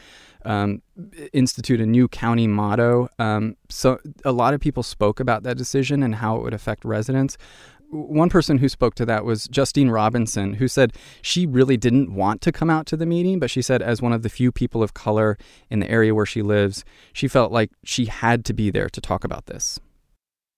um, 0.44 0.82
institute 1.32 1.80
a 1.80 1.86
new 1.86 2.08
county 2.08 2.46
motto. 2.46 3.08
Um, 3.18 3.56
so 3.68 3.98
a 4.24 4.32
lot 4.32 4.54
of 4.54 4.60
people 4.60 4.82
spoke 4.82 5.20
about 5.20 5.42
that 5.44 5.56
decision 5.56 6.02
and 6.02 6.14
how 6.16 6.36
it 6.36 6.42
would 6.42 6.54
affect 6.54 6.84
residents. 6.84 7.36
One 7.90 8.30
person 8.30 8.58
who 8.58 8.68
spoke 8.68 8.94
to 8.96 9.06
that 9.06 9.24
was 9.24 9.48
Justine 9.48 9.90
Robinson, 9.90 10.54
who 10.54 10.68
said 10.68 10.92
she 11.22 11.44
really 11.44 11.76
didn't 11.76 12.14
want 12.14 12.40
to 12.42 12.52
come 12.52 12.70
out 12.70 12.86
to 12.86 12.96
the 12.96 13.06
meeting, 13.06 13.40
but 13.40 13.50
she 13.50 13.62
said, 13.62 13.82
as 13.82 14.00
one 14.00 14.12
of 14.12 14.22
the 14.22 14.28
few 14.28 14.52
people 14.52 14.80
of 14.82 14.94
color 14.94 15.36
in 15.70 15.80
the 15.80 15.90
area 15.90 16.14
where 16.14 16.26
she 16.26 16.40
lives, 16.40 16.84
she 17.12 17.26
felt 17.26 17.50
like 17.50 17.72
she 17.82 18.04
had 18.04 18.44
to 18.44 18.52
be 18.52 18.70
there 18.70 18.88
to 18.88 19.00
talk 19.00 19.24
about 19.24 19.46
this. 19.46 19.80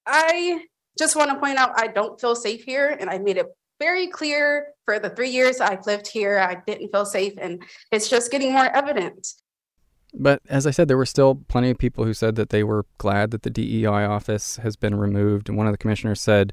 I 0.07 0.67
just 0.99 1.17
want 1.17 1.31
to 1.31 1.39
point 1.39 1.57
out 1.57 1.71
I 1.77 1.87
don't 1.87 2.21
feel 2.21 2.35
safe 2.35 2.65
here, 2.65 2.97
and 3.01 3.09
I 3.09 3.17
made 3.19 3.39
it 3.39 3.47
very 3.81 4.07
clear 4.07 4.69
for 4.85 4.99
the 4.99 5.11
three 5.11 5.31
years 5.31 5.61
I've 5.61 5.87
lived 5.87 6.07
here. 6.07 6.39
I 6.39 6.63
didn't 6.67 6.91
feel 6.91 7.07
safe, 7.07 7.33
and 7.41 7.63
it's 7.91 8.09
just 8.09 8.31
getting 8.31 8.53
more 8.53 8.67
evident. 8.77 9.27
But 10.15 10.43
as 10.49 10.67
I 10.67 10.71
said, 10.71 10.89
there 10.89 10.97
were 10.97 11.07
still 11.07 11.37
plenty 11.49 11.71
of 11.71 11.79
people 11.79 12.05
who 12.05 12.15
said 12.15 12.37
that 12.37 12.51
they 12.51 12.63
were 12.63 12.85
glad 12.99 13.31
that 13.31 13.43
the 13.43 13.51
DEI 13.51 13.87
office 13.87 14.57
has 14.57 14.77
been 14.77 14.95
removed. 14.95 15.49
And 15.49 15.57
one 15.57 15.67
of 15.67 15.73
the 15.73 15.79
commissioners 15.79 16.21
said, 16.21 16.53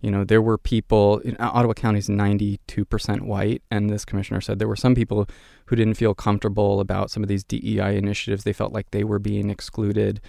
you 0.00 0.10
know, 0.10 0.24
there 0.24 0.42
were 0.42 0.58
people, 0.58 1.18
in 1.18 1.36
Ottawa 1.38 1.74
County 1.74 1.98
is 1.98 2.08
92% 2.08 3.22
white. 3.22 3.62
And 3.70 3.88
this 3.88 4.04
commissioner 4.04 4.40
said 4.40 4.58
there 4.58 4.68
were 4.68 4.76
some 4.76 4.94
people 4.94 5.28
who 5.66 5.76
didn't 5.76 5.94
feel 5.94 6.14
comfortable 6.14 6.80
about 6.80 7.10
some 7.10 7.22
of 7.22 7.28
these 7.28 7.44
DEI 7.44 7.96
initiatives. 7.96 8.44
They 8.44 8.52
felt 8.52 8.72
like 8.72 8.90
they 8.90 9.04
were 9.04 9.18
being 9.18 9.50
excluded. 9.50 10.20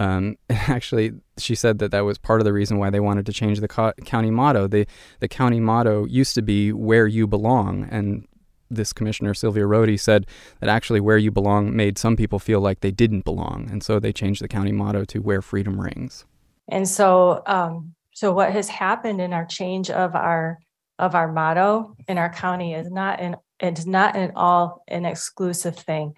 Um, 0.00 0.36
actually, 0.50 1.12
she 1.38 1.54
said 1.54 1.78
that 1.78 1.92
that 1.92 2.00
was 2.00 2.18
part 2.18 2.40
of 2.40 2.44
the 2.44 2.52
reason 2.52 2.78
why 2.78 2.90
they 2.90 3.00
wanted 3.00 3.26
to 3.26 3.32
change 3.32 3.60
the 3.60 3.68
co- 3.68 3.92
county 4.04 4.30
motto. 4.30 4.66
The 4.66 4.86
the 5.20 5.28
county 5.28 5.60
motto 5.60 6.06
used 6.06 6.34
to 6.36 6.42
be 6.42 6.72
"Where 6.72 7.06
You 7.06 7.26
Belong," 7.26 7.86
and 7.90 8.26
this 8.70 8.92
commissioner 8.92 9.34
Sylvia 9.34 9.64
Rhodea 9.64 9.98
said 9.98 10.26
that 10.60 10.68
actually 10.68 11.00
"Where 11.00 11.18
You 11.18 11.30
Belong" 11.30 11.74
made 11.74 11.98
some 11.98 12.16
people 12.16 12.38
feel 12.38 12.60
like 12.60 12.80
they 12.80 12.90
didn't 12.90 13.24
belong, 13.24 13.68
and 13.70 13.82
so 13.82 13.98
they 13.98 14.12
changed 14.12 14.42
the 14.42 14.48
county 14.48 14.72
motto 14.72 15.04
to 15.06 15.20
"Where 15.20 15.42
Freedom 15.42 15.80
Rings." 15.80 16.24
And 16.68 16.88
so, 16.88 17.42
um, 17.46 17.94
so 18.12 18.32
what 18.32 18.52
has 18.52 18.68
happened 18.68 19.20
in 19.20 19.32
our 19.32 19.44
change 19.44 19.90
of 19.90 20.14
our 20.14 20.58
of 20.98 21.14
our 21.14 21.32
motto 21.32 21.96
in 22.08 22.18
our 22.18 22.30
county 22.30 22.74
is 22.74 22.90
not 22.90 23.20
an 23.20 23.36
it's 23.58 23.86
not 23.86 24.16
at 24.16 24.32
all 24.36 24.82
an 24.88 25.04
exclusive 25.04 25.76
thing. 25.76 26.14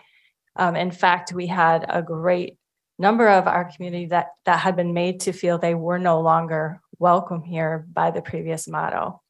Um, 0.57 0.77
in 0.77 0.91
fact, 0.91 1.33
we 1.33 1.47
had 1.47 1.87
a 1.89 2.03
great 2.03 2.57
number 2.99 3.29
of 3.29 3.47
our 3.47 3.71
community 3.75 4.07
that 4.07 4.29
that 4.45 4.61
had 4.61 4.77
been 4.77 4.93
made 4.93 5.21
to 5.21 5.33
feel 5.33 5.59
they 5.59 5.75
were 5.75 5.99
no 5.99 6.21
longer 6.21 6.81
welcome 6.99 7.43
here 7.43 7.87
by 7.93 8.11
the 8.11 8.23
previous 8.23 8.69
motto. 8.69 9.21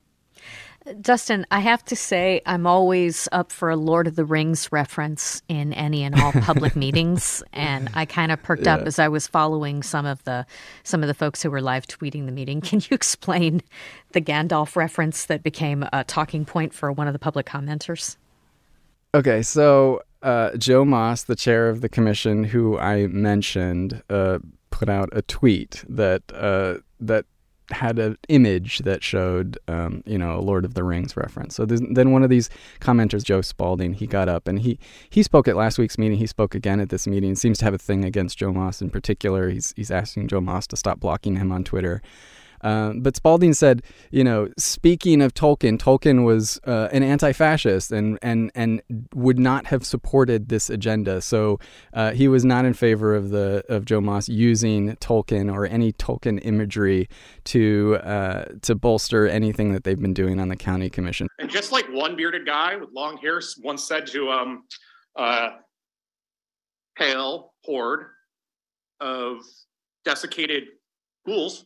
Dustin, 1.01 1.47
I 1.51 1.61
have 1.61 1.85
to 1.87 1.97
say, 1.97 2.41
I'm 2.45 2.67
always 2.67 3.29
up 3.31 3.53
for 3.53 3.71
a 3.71 3.77
Lord 3.77 4.07
of 4.07 4.17
the 4.17 4.25
Rings 4.25 4.71
reference 4.73 5.41
in 5.49 5.73
any 5.73 6.03
and 6.03 6.21
all 6.21 6.33
public 6.33 6.75
meetings, 6.85 7.43
and 7.53 7.89
I 7.95 8.05
kind 8.05 8.33
of 8.33 8.43
perked 8.43 8.67
yeah. 8.67 8.75
up 8.75 8.87
as 8.87 8.99
I 8.99 9.09
was 9.09 9.27
following 9.27 9.83
some 9.83 10.07
of 10.07 10.23
the 10.25 10.45
some 10.83 11.03
of 11.03 11.07
the 11.07 11.15
folks 11.15 11.43
who 11.43 11.51
were 11.51 11.61
live 11.61 11.87
tweeting 11.87 12.27
the 12.27 12.33
meeting. 12.33 12.61
Can 12.63 12.81
you 12.81 12.89
explain 12.91 13.63
the 14.13 14.21
Gandalf 14.21 14.75
reference 14.75 15.27
that 15.27 15.43
became 15.43 15.87
a 15.93 16.05
talking 16.05 16.45
point 16.45 16.75
for 16.75 16.91
one 16.91 17.07
of 17.07 17.13
the 17.13 17.19
public 17.19 17.47
commenters? 17.47 18.17
Okay, 19.15 19.43
so 19.43 20.03
uh, 20.23 20.57
Joe 20.57 20.85
Moss, 20.85 21.25
the 21.25 21.37
chair 21.37 21.69
of 21.69 21.81
the 21.81 21.89
commission, 21.89 22.45
who 22.45 22.79
I 22.79 23.07
mentioned, 23.07 24.03
uh, 24.09 24.39
put 24.71 24.89
out 24.89 25.11
a 25.13 25.23
tweet 25.23 25.85
that 25.89 26.23
uh, 26.35 26.79
that 26.99 27.27
had 27.73 27.99
an 27.99 28.17
image 28.29 28.79
that 28.81 29.03
showed, 29.03 29.59
um, 29.69 30.03
you 30.07 30.19
know, 30.19 30.39
a 30.39 30.41
Lord 30.41 30.65
of 30.65 30.75
the 30.75 30.85
Rings 30.85 31.17
reference. 31.17 31.55
So 31.55 31.65
then 31.67 32.13
one 32.13 32.23
of 32.23 32.31
these 32.31 32.51
commenters, 32.81 33.25
Joe 33.25 33.41
Spalding, 33.41 33.95
he 33.95 34.07
got 34.07 34.29
up 34.29 34.49
and 34.49 34.61
he 34.61 34.79
he 35.11 35.23
spoke 35.23 35.49
at 35.49 35.57
last 35.57 35.79
week's 35.79 35.99
meeting. 35.99 36.19
He 36.19 36.27
spoke 36.27 36.55
again 36.55 36.81
at 36.81 36.89
this 36.89 37.07
meeting. 37.07 37.35
Seems 37.35 37.59
to 37.59 37.65
have 37.65 37.75
a 37.75 37.79
thing 37.79 38.05
against 38.05 38.39
Joe 38.39 38.53
Moss 38.53 38.81
in 38.81 38.91
particular. 38.91 39.51
He's 39.51 39.73
he's 39.77 39.91
asking 39.91 40.29
Joe 40.29 40.41
Moss 40.41 40.67
to 40.69 40.77
stop 40.77 41.01
blocking 41.01 41.37
him 41.37 41.53
on 41.53 41.65
Twitter. 41.65 42.03
Um, 42.63 43.01
but 43.01 43.17
Spalding 43.17 43.55
said, 43.55 43.83
you 44.11 44.25
know, 44.25 44.49
speaking 44.59 45.21
of 45.21 45.35
Tolkien, 45.35 45.79
Tolkien 45.79 46.25
was 46.25 46.61
uh, 46.65 46.89
an 46.93 47.03
anti-fascist 47.03 47.93
and 47.93 48.19
and 48.23 48.51
and 48.55 48.83
would 49.15 49.39
not 49.39 49.67
have 49.67 49.85
supported 49.85 50.49
this 50.49 50.71
agenda. 50.71 51.21
So 51.21 51.59
uh, 51.93 52.13
he 52.13 52.29
was 52.29 52.45
not 52.45 52.65
in 52.65 52.75
favor 52.75 53.15
of 53.15 53.31
the 53.31 53.65
of 53.69 53.85
Joe 53.85 54.01
Moss 54.01 54.29
using 54.29 54.97
Tolkien 54.97 55.53
or 55.53 55.67
any 55.67 55.93
Tolkien 55.93 56.39
imagery 56.45 57.09
to 57.45 57.99
uh, 58.03 58.45
to 58.63 58.75
bolster 58.75 59.27
anything 59.27 59.73
that 59.73 59.85
they've 59.85 60.01
been 60.01 60.15
doing 60.15 60.39
on 60.41 60.49
the 60.49 60.57
county 60.57 60.91
commission. 60.91 61.29
And 61.39 61.51
just 61.51 61.73
like 61.73 61.87
one 61.87 62.17
bearded 62.17 62.47
guy 62.47 62.77
with 62.77 62.91
long 62.93 63.17
hair 63.17 63.41
once 63.63 63.85
said 63.85 64.07
to 64.09 64.31
um, 64.31 64.65
uh, 65.17 65.51
pale 66.97 67.53
horde 67.65 68.07
of 69.01 69.39
desiccated 70.05 70.65
ghouls 71.27 71.65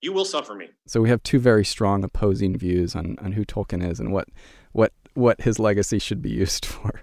you 0.00 0.12
will 0.12 0.24
suffer 0.24 0.54
me. 0.54 0.68
So 0.86 1.00
we 1.00 1.08
have 1.08 1.22
two 1.22 1.38
very 1.38 1.64
strong 1.64 2.04
opposing 2.04 2.56
views 2.56 2.94
on, 2.94 3.16
on 3.20 3.32
who 3.32 3.44
Tolkien 3.44 3.88
is 3.88 4.00
and 4.00 4.12
what 4.12 4.28
what 4.72 4.92
what 5.14 5.40
his 5.40 5.58
legacy 5.58 5.98
should 5.98 6.22
be 6.22 6.30
used 6.30 6.64
for. 6.66 7.02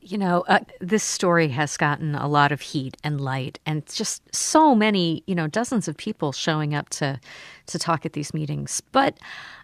You 0.00 0.18
know, 0.18 0.44
uh, 0.48 0.60
this 0.80 1.02
story 1.02 1.48
has 1.48 1.78
gotten 1.78 2.14
a 2.14 2.28
lot 2.28 2.52
of 2.52 2.60
heat 2.60 2.94
and 3.02 3.22
light, 3.22 3.58
and 3.64 3.86
just 3.86 4.22
so 4.34 4.74
many, 4.74 5.24
you 5.26 5.34
know, 5.34 5.46
dozens 5.46 5.88
of 5.88 5.96
people 5.96 6.30
showing 6.30 6.74
up 6.74 6.90
to 6.90 7.18
to 7.66 7.78
talk 7.78 8.04
at 8.04 8.12
these 8.12 8.34
meetings. 8.34 8.82
But 8.92 9.16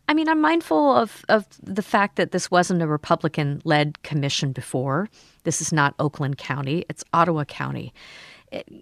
I 0.09 0.15
mean, 0.15 0.29
I'm 0.29 0.41
mindful 0.41 0.97
of 0.97 1.25
of 1.29 1.47
the 1.63 1.83
fact 1.83 2.17
that 2.17 2.33
this 2.33 2.51
wasn't 2.51 2.81
a 2.81 2.87
Republican 2.87 3.61
led 3.65 4.03
commission 4.03 4.53
before. 4.53 5.11
This 5.45 5.61
is 5.61 5.75
not 5.75 5.95
Oakland 5.99 6.39
County; 6.39 6.87
it's 6.89 7.05
Ottawa 7.13 7.45
County 7.45 7.93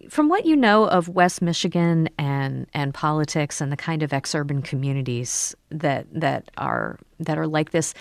from 0.08 0.28
what 0.28 0.46
you 0.46 0.56
know 0.56 0.88
of 0.88 1.08
West 1.08 1.42
Michigan 1.42 2.08
and 2.18 2.66
and 2.72 2.94
politics 2.94 3.60
and 3.60 3.70
the 3.70 3.76
kind 3.76 4.02
of 4.02 4.10
exurban 4.10 4.64
communities 4.64 5.54
that 5.70 6.06
that 6.12 6.50
are 6.56 6.98
that 7.20 7.38
are 7.38 7.46
like 7.46 7.70
this, 7.70 7.92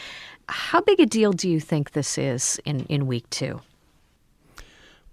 how 0.50 0.82
big 0.82 1.00
a 1.00 1.06
deal 1.06 1.34
do 1.34 1.50
you 1.50 1.60
think 1.60 1.92
this 1.92 2.18
is 2.18 2.60
in 2.66 2.86
in 2.86 3.08
week 3.08 3.30
two? 3.30 3.62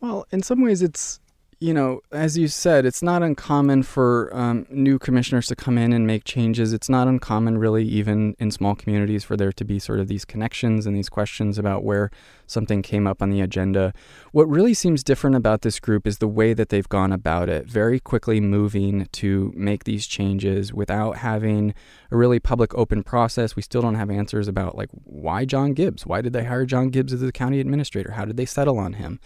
Well, 0.00 0.26
in 0.30 0.42
some 0.42 0.61
ways, 0.61 0.82
it's 0.82 1.18
you 1.64 1.73
know, 1.73 2.02
as 2.12 2.37
you 2.37 2.47
said, 2.47 2.85
it's 2.85 3.02
not 3.02 3.23
uncommon 3.23 3.85
for 3.85 4.28
um, 4.37 4.66
new 4.68 4.99
commissioners 4.99 5.47
to 5.47 5.56
come 5.56 5.78
in 5.78 5.94
and 5.94 6.06
make 6.06 6.25
changes. 6.25 6.75
It's 6.75 6.90
not 6.90 7.09
uncommon, 7.09 7.56
really, 7.56 7.87
even 7.87 8.37
in 8.38 8.50
small 8.50 8.75
communities, 8.75 9.25
for 9.25 9.35
there 9.35 9.50
to 9.50 9.64
be 9.64 9.78
sort 9.78 9.99
of 9.99 10.06
these 10.06 10.26
connections 10.26 10.85
and 10.85 10.94
these 10.94 11.09
questions 11.09 11.56
about 11.59 11.83
where 11.83 12.11
something 12.47 12.83
came 12.83 13.06
up 13.06 13.23
on 13.23 13.30
the 13.30 13.40
agenda. 13.40 13.94
What 14.33 14.47
really 14.47 14.75
seems 14.75 15.02
different 15.02 15.37
about 15.37 15.62
this 15.62 15.80
group 15.80 16.06
is 16.06 16.18
the 16.18 16.28
way 16.28 16.52
that 16.52 16.68
they've 16.68 16.88
gone 16.88 17.12
about 17.12 17.49
it, 17.49 17.64
very 17.66 17.99
quickly 17.99 18.42
moving 18.42 19.09
to 19.12 19.50
make 19.56 19.85
these 19.85 20.06
changes 20.06 20.75
without 20.75 21.16
having 21.16 21.73
a 22.11 22.16
really 22.18 22.40
public, 22.40 22.75
open 22.75 23.02
process. 23.02 23.56
We 23.56 23.62
still 23.62 23.80
don't 23.80 23.94
have 23.94 24.11
answers 24.11 24.49
about, 24.49 24.76
like, 24.76 24.90
why 25.04 25.47
John 25.47 25.73
Gibbs? 25.73 26.04
Why 26.04 26.21
did 26.21 26.35
they 26.35 26.44
hire 26.44 26.66
John 26.66 26.90
Gibbs 26.90 27.14
as 27.14 27.23
the 27.23 27.33
county 27.33 27.59
administrator? 27.59 28.11
How 28.11 28.26
did 28.26 28.37
they 28.37 28.44
settle 28.44 28.78
on 28.78 28.92
him? 28.92 29.18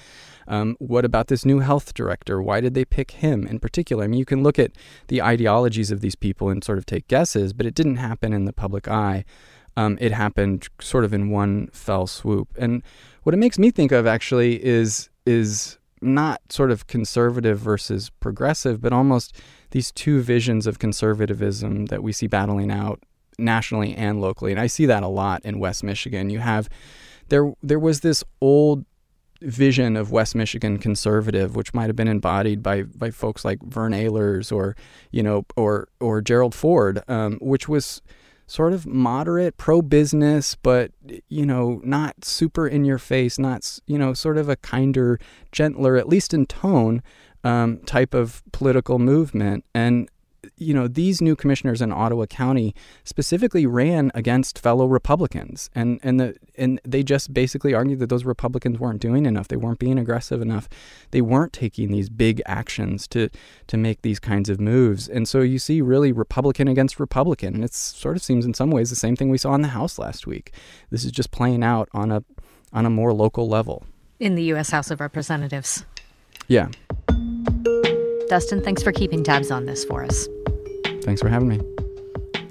Um, 0.49 0.76
what 0.78 1.05
about 1.05 1.28
this 1.28 1.45
new 1.45 1.61
health 1.61 1.95
director? 1.95 2.43
Why 2.43 2.61
did 2.61 2.75
they 2.75 2.85
pick 2.85 3.12
him 3.12 3.47
in 3.47 3.61
particular? 3.61 4.05
I 4.05 4.07
mean, 4.07 4.19
you 4.19 4.25
can 4.25 4.43
look 4.43 4.59
at 4.59 4.73
the 5.09 5.23
ideologies 5.23 5.90
of 5.90 6.00
these 6.00 6.17
people 6.17 6.49
and 6.49 6.64
sort 6.64 6.78
of 6.78 6.87
take 6.87 7.07
guesses, 7.07 7.52
but 7.52 7.67
it 7.67 7.75
didn't 7.75 7.97
happen 7.97 8.33
in 8.33 8.47
the 8.47 8.52
public 8.52 8.88
eye. 8.88 9.25
Um, 9.76 9.99
it 10.00 10.11
happened 10.11 10.67
sort 10.81 11.05
of 11.05 11.12
in 11.12 11.31
one 11.31 11.69
fell 11.69 12.07
swoop. 12.07 12.49
And 12.59 12.83
what 13.23 13.35
it 13.35 13.38
makes 13.38 13.59
me 13.59 13.71
think 13.71 13.93
of 13.93 14.07
actually 14.07 14.64
is 14.64 15.11
is 15.26 15.78
not 16.00 16.40
sort 16.50 16.71
of 16.71 16.87
conservative 16.87 17.59
versus 17.59 18.11
progressive, 18.21 18.81
but 18.81 18.93
almost 18.93 19.37
these 19.71 19.93
two 19.93 20.23
visions 20.23 20.67
of 20.67 20.78
conservatism 20.78 21.87
that 21.87 22.02
we 22.02 22.12
see 22.12 22.26
battling 22.26 22.71
out 22.71 23.02
nationally 23.38 23.95
and 23.95 24.21
locally. 24.21 24.50
And 24.50 24.61
I 24.61 24.67
see 24.67 24.87
that 24.87 25.02
a 25.02 25.09
lot 25.09 25.45
in 25.45 25.59
West 25.59 25.85
Michigan. 25.85 26.31
You 26.31 26.38
have 26.38 26.69
there 27.28 27.52
there 27.62 27.78
was 27.78 28.00
this 28.00 28.25
old 28.40 28.85
vision 29.40 29.97
of 29.97 30.11
West 30.11 30.35
Michigan 30.35 30.78
conservative, 30.78 31.54
which 31.57 31.75
might 31.75 31.87
have 31.87 31.97
been 31.97 32.09
embodied 32.09 32.62
by 32.62 32.83
by 32.83 33.11
folks 33.11 33.45
like 33.45 33.62
Vern 33.62 33.92
Ehlers 33.92 34.52
or 34.52 34.76
you 35.11 35.23
know 35.23 35.45
or 35.57 35.88
or 36.00 36.21
Gerald 36.21 36.54
Ford, 36.54 37.02
um, 37.09 37.38
which 37.40 37.68
was 37.68 38.02
sort 38.47 38.73
of 38.73 38.87
moderate, 38.87 39.57
pro 39.59 39.83
business, 39.83 40.54
but 40.54 40.90
you 41.28 41.47
know 41.47 41.80
not 41.85 42.25
super 42.25 42.66
in 42.66 42.85
your 42.85 42.99
face, 42.99 43.38
not 43.38 43.78
you 43.87 43.99
know 43.99 44.12
sort 44.12 44.38
of 44.38 44.49
a 44.49 44.57
kinder, 44.57 45.18
gentler, 45.52 45.97
at 45.97 46.09
least 46.09 46.35
in 46.35 46.47
tone, 46.47 47.02
um, 47.45 47.78
type 47.80 48.14
of 48.14 48.42
political 48.52 48.99
movement. 48.99 49.64
And 49.75 50.09
you 50.57 50.73
know, 50.73 50.87
these 50.87 51.21
new 51.21 51.35
commissioners 51.35 51.83
in 51.83 51.92
Ottawa 51.92 52.26
County 52.26 52.75
specifically 53.04 53.66
ran 53.66 54.11
against 54.14 54.59
fellow 54.59 54.87
Republicans, 54.87 55.71
and 55.75 55.99
and 56.02 56.21
the 56.21 56.37
and 56.57 56.80
they 56.85 57.02
just 57.02 57.35
basically 57.35 57.75
argued 57.75 57.99
that 57.99 58.09
those 58.09 58.25
Republicans 58.25 58.78
weren't 58.78 59.00
doing 59.00 59.26
enough. 59.26 59.49
They 59.49 59.57
weren't 59.57 59.78
being 59.78 59.99
aggressive 59.99 60.40
enough. 60.40 60.68
They 61.11 61.21
weren't 61.21 61.52
taking 61.52 61.90
these 61.90 62.09
big 62.09 62.40
actions 62.47 63.09
to 63.09 63.28
to 63.66 63.76
make 63.76 64.02
these 64.02 64.21
kinds 64.21 64.49
of 64.49 64.61
moves. 64.61 65.09
And 65.09 65.28
so 65.28 65.40
you 65.40 65.59
see 65.59 65.80
really 65.80 66.12
Republican 66.12 66.68
against 66.68 67.00
Republican, 67.00 67.54
and 67.54 67.64
it 67.64 67.75
sort 67.75 68.16
of 68.16 68.23
seems 68.23 68.45
in 68.45 68.54
some 68.54 68.71
ways 68.71 68.90
the 68.90 68.97
same 68.97 69.16
thing 69.16 69.30
we 69.30 69.38
saw 69.38 69.54
in 69.54 69.62
the 69.62 69.68
House 69.68 69.99
last 69.99 70.26
week. 70.26 70.52
This 70.90 71.04
is 71.04 71.12
just 71.12 71.30
playing 71.30 71.62
out 71.62 71.88
on 71.92 72.11
a 72.12 72.23
on 72.73 72.87
a 72.87 72.90
more 72.90 73.12
local 73.12 73.49
level 73.49 73.87
in 74.21 74.35
the 74.35 74.42
U.S. 74.45 74.71
House 74.71 74.90
of 74.90 75.00
Representatives. 75.00 75.85
Yeah. 76.49 76.68
Dustin, 78.28 78.62
thanks 78.62 78.82
for 78.82 78.92
keeping 78.92 79.25
tabs 79.25 79.50
on 79.50 79.66
this 79.66 79.85
for 79.85 80.04
us. 80.04 80.28
Thanks 81.02 81.20
for 81.20 81.28
having 81.28 81.49
me. 81.49 81.61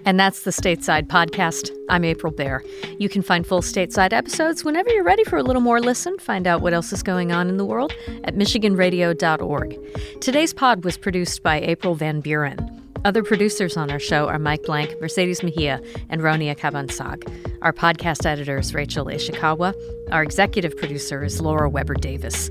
And 0.06 0.18
that's 0.18 0.44
the 0.44 0.52
Stateside 0.52 1.08
Podcast. 1.08 1.70
I'm 1.90 2.06
April 2.06 2.32
Baer. 2.32 2.64
You 2.98 3.10
can 3.10 3.22
find 3.22 3.46
full 3.46 3.62
Stateside 3.62 4.14
episodes 4.14 4.64
whenever 4.64 4.90
you're 4.90 5.04
ready 5.04 5.26
for 5.26 5.36
a 5.36 5.44
little 5.44 5.62
more 5.62 5.82
listen. 5.82 6.18
Find 6.18 6.48
out 6.48 6.62
what 6.62 6.74
else 6.74 6.94
is 6.94 7.04
going 7.04 7.34
on 7.34 7.50
in 7.50 7.58
the 7.58 7.66
world 7.66 7.94
at 8.24 8.36
MichiganRadio.org. 8.36 10.22
Today's 10.22 10.54
pod 10.54 10.86
was 10.86 10.98
produced 10.98 11.44
by 11.44 11.60
April 11.60 11.94
Van 11.94 12.22
Buren. 12.22 12.58
Other 13.04 13.22
producers 13.22 13.76
on 13.76 13.92
our 13.92 14.00
show 14.00 14.28
are 14.30 14.40
Mike 14.40 14.64
Blank, 14.64 14.96
Mercedes 15.02 15.44
Mejia, 15.44 15.82
and 16.10 16.22
Ronia 16.22 16.58
Cabansag. 16.58 17.30
Our 17.62 17.74
podcast 17.74 18.26
editor 18.26 18.58
is 18.58 18.74
Rachel 18.74 19.06
Ishikawa. 19.08 19.74
Our 20.12 20.24
executive 20.24 20.76
producer 20.78 21.24
is 21.24 21.42
Laura 21.42 21.70
Weber 21.70 21.96
Davis. 21.96 22.50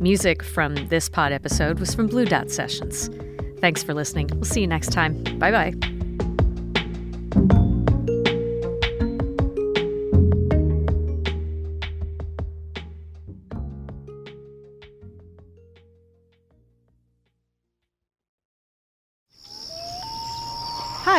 Music 0.00 0.42
from 0.42 0.74
this 0.88 1.10
pod 1.10 1.30
episode 1.30 1.78
was 1.78 1.94
from 1.94 2.06
Blue 2.06 2.24
Dot 2.24 2.50
Sessions. 2.50 3.10
Thanks 3.60 3.82
for 3.82 3.92
listening. 3.92 4.28
We'll 4.32 4.44
see 4.44 4.62
you 4.62 4.66
next 4.66 4.92
time. 4.92 5.22
Bye 5.38 5.50
bye. 5.50 5.99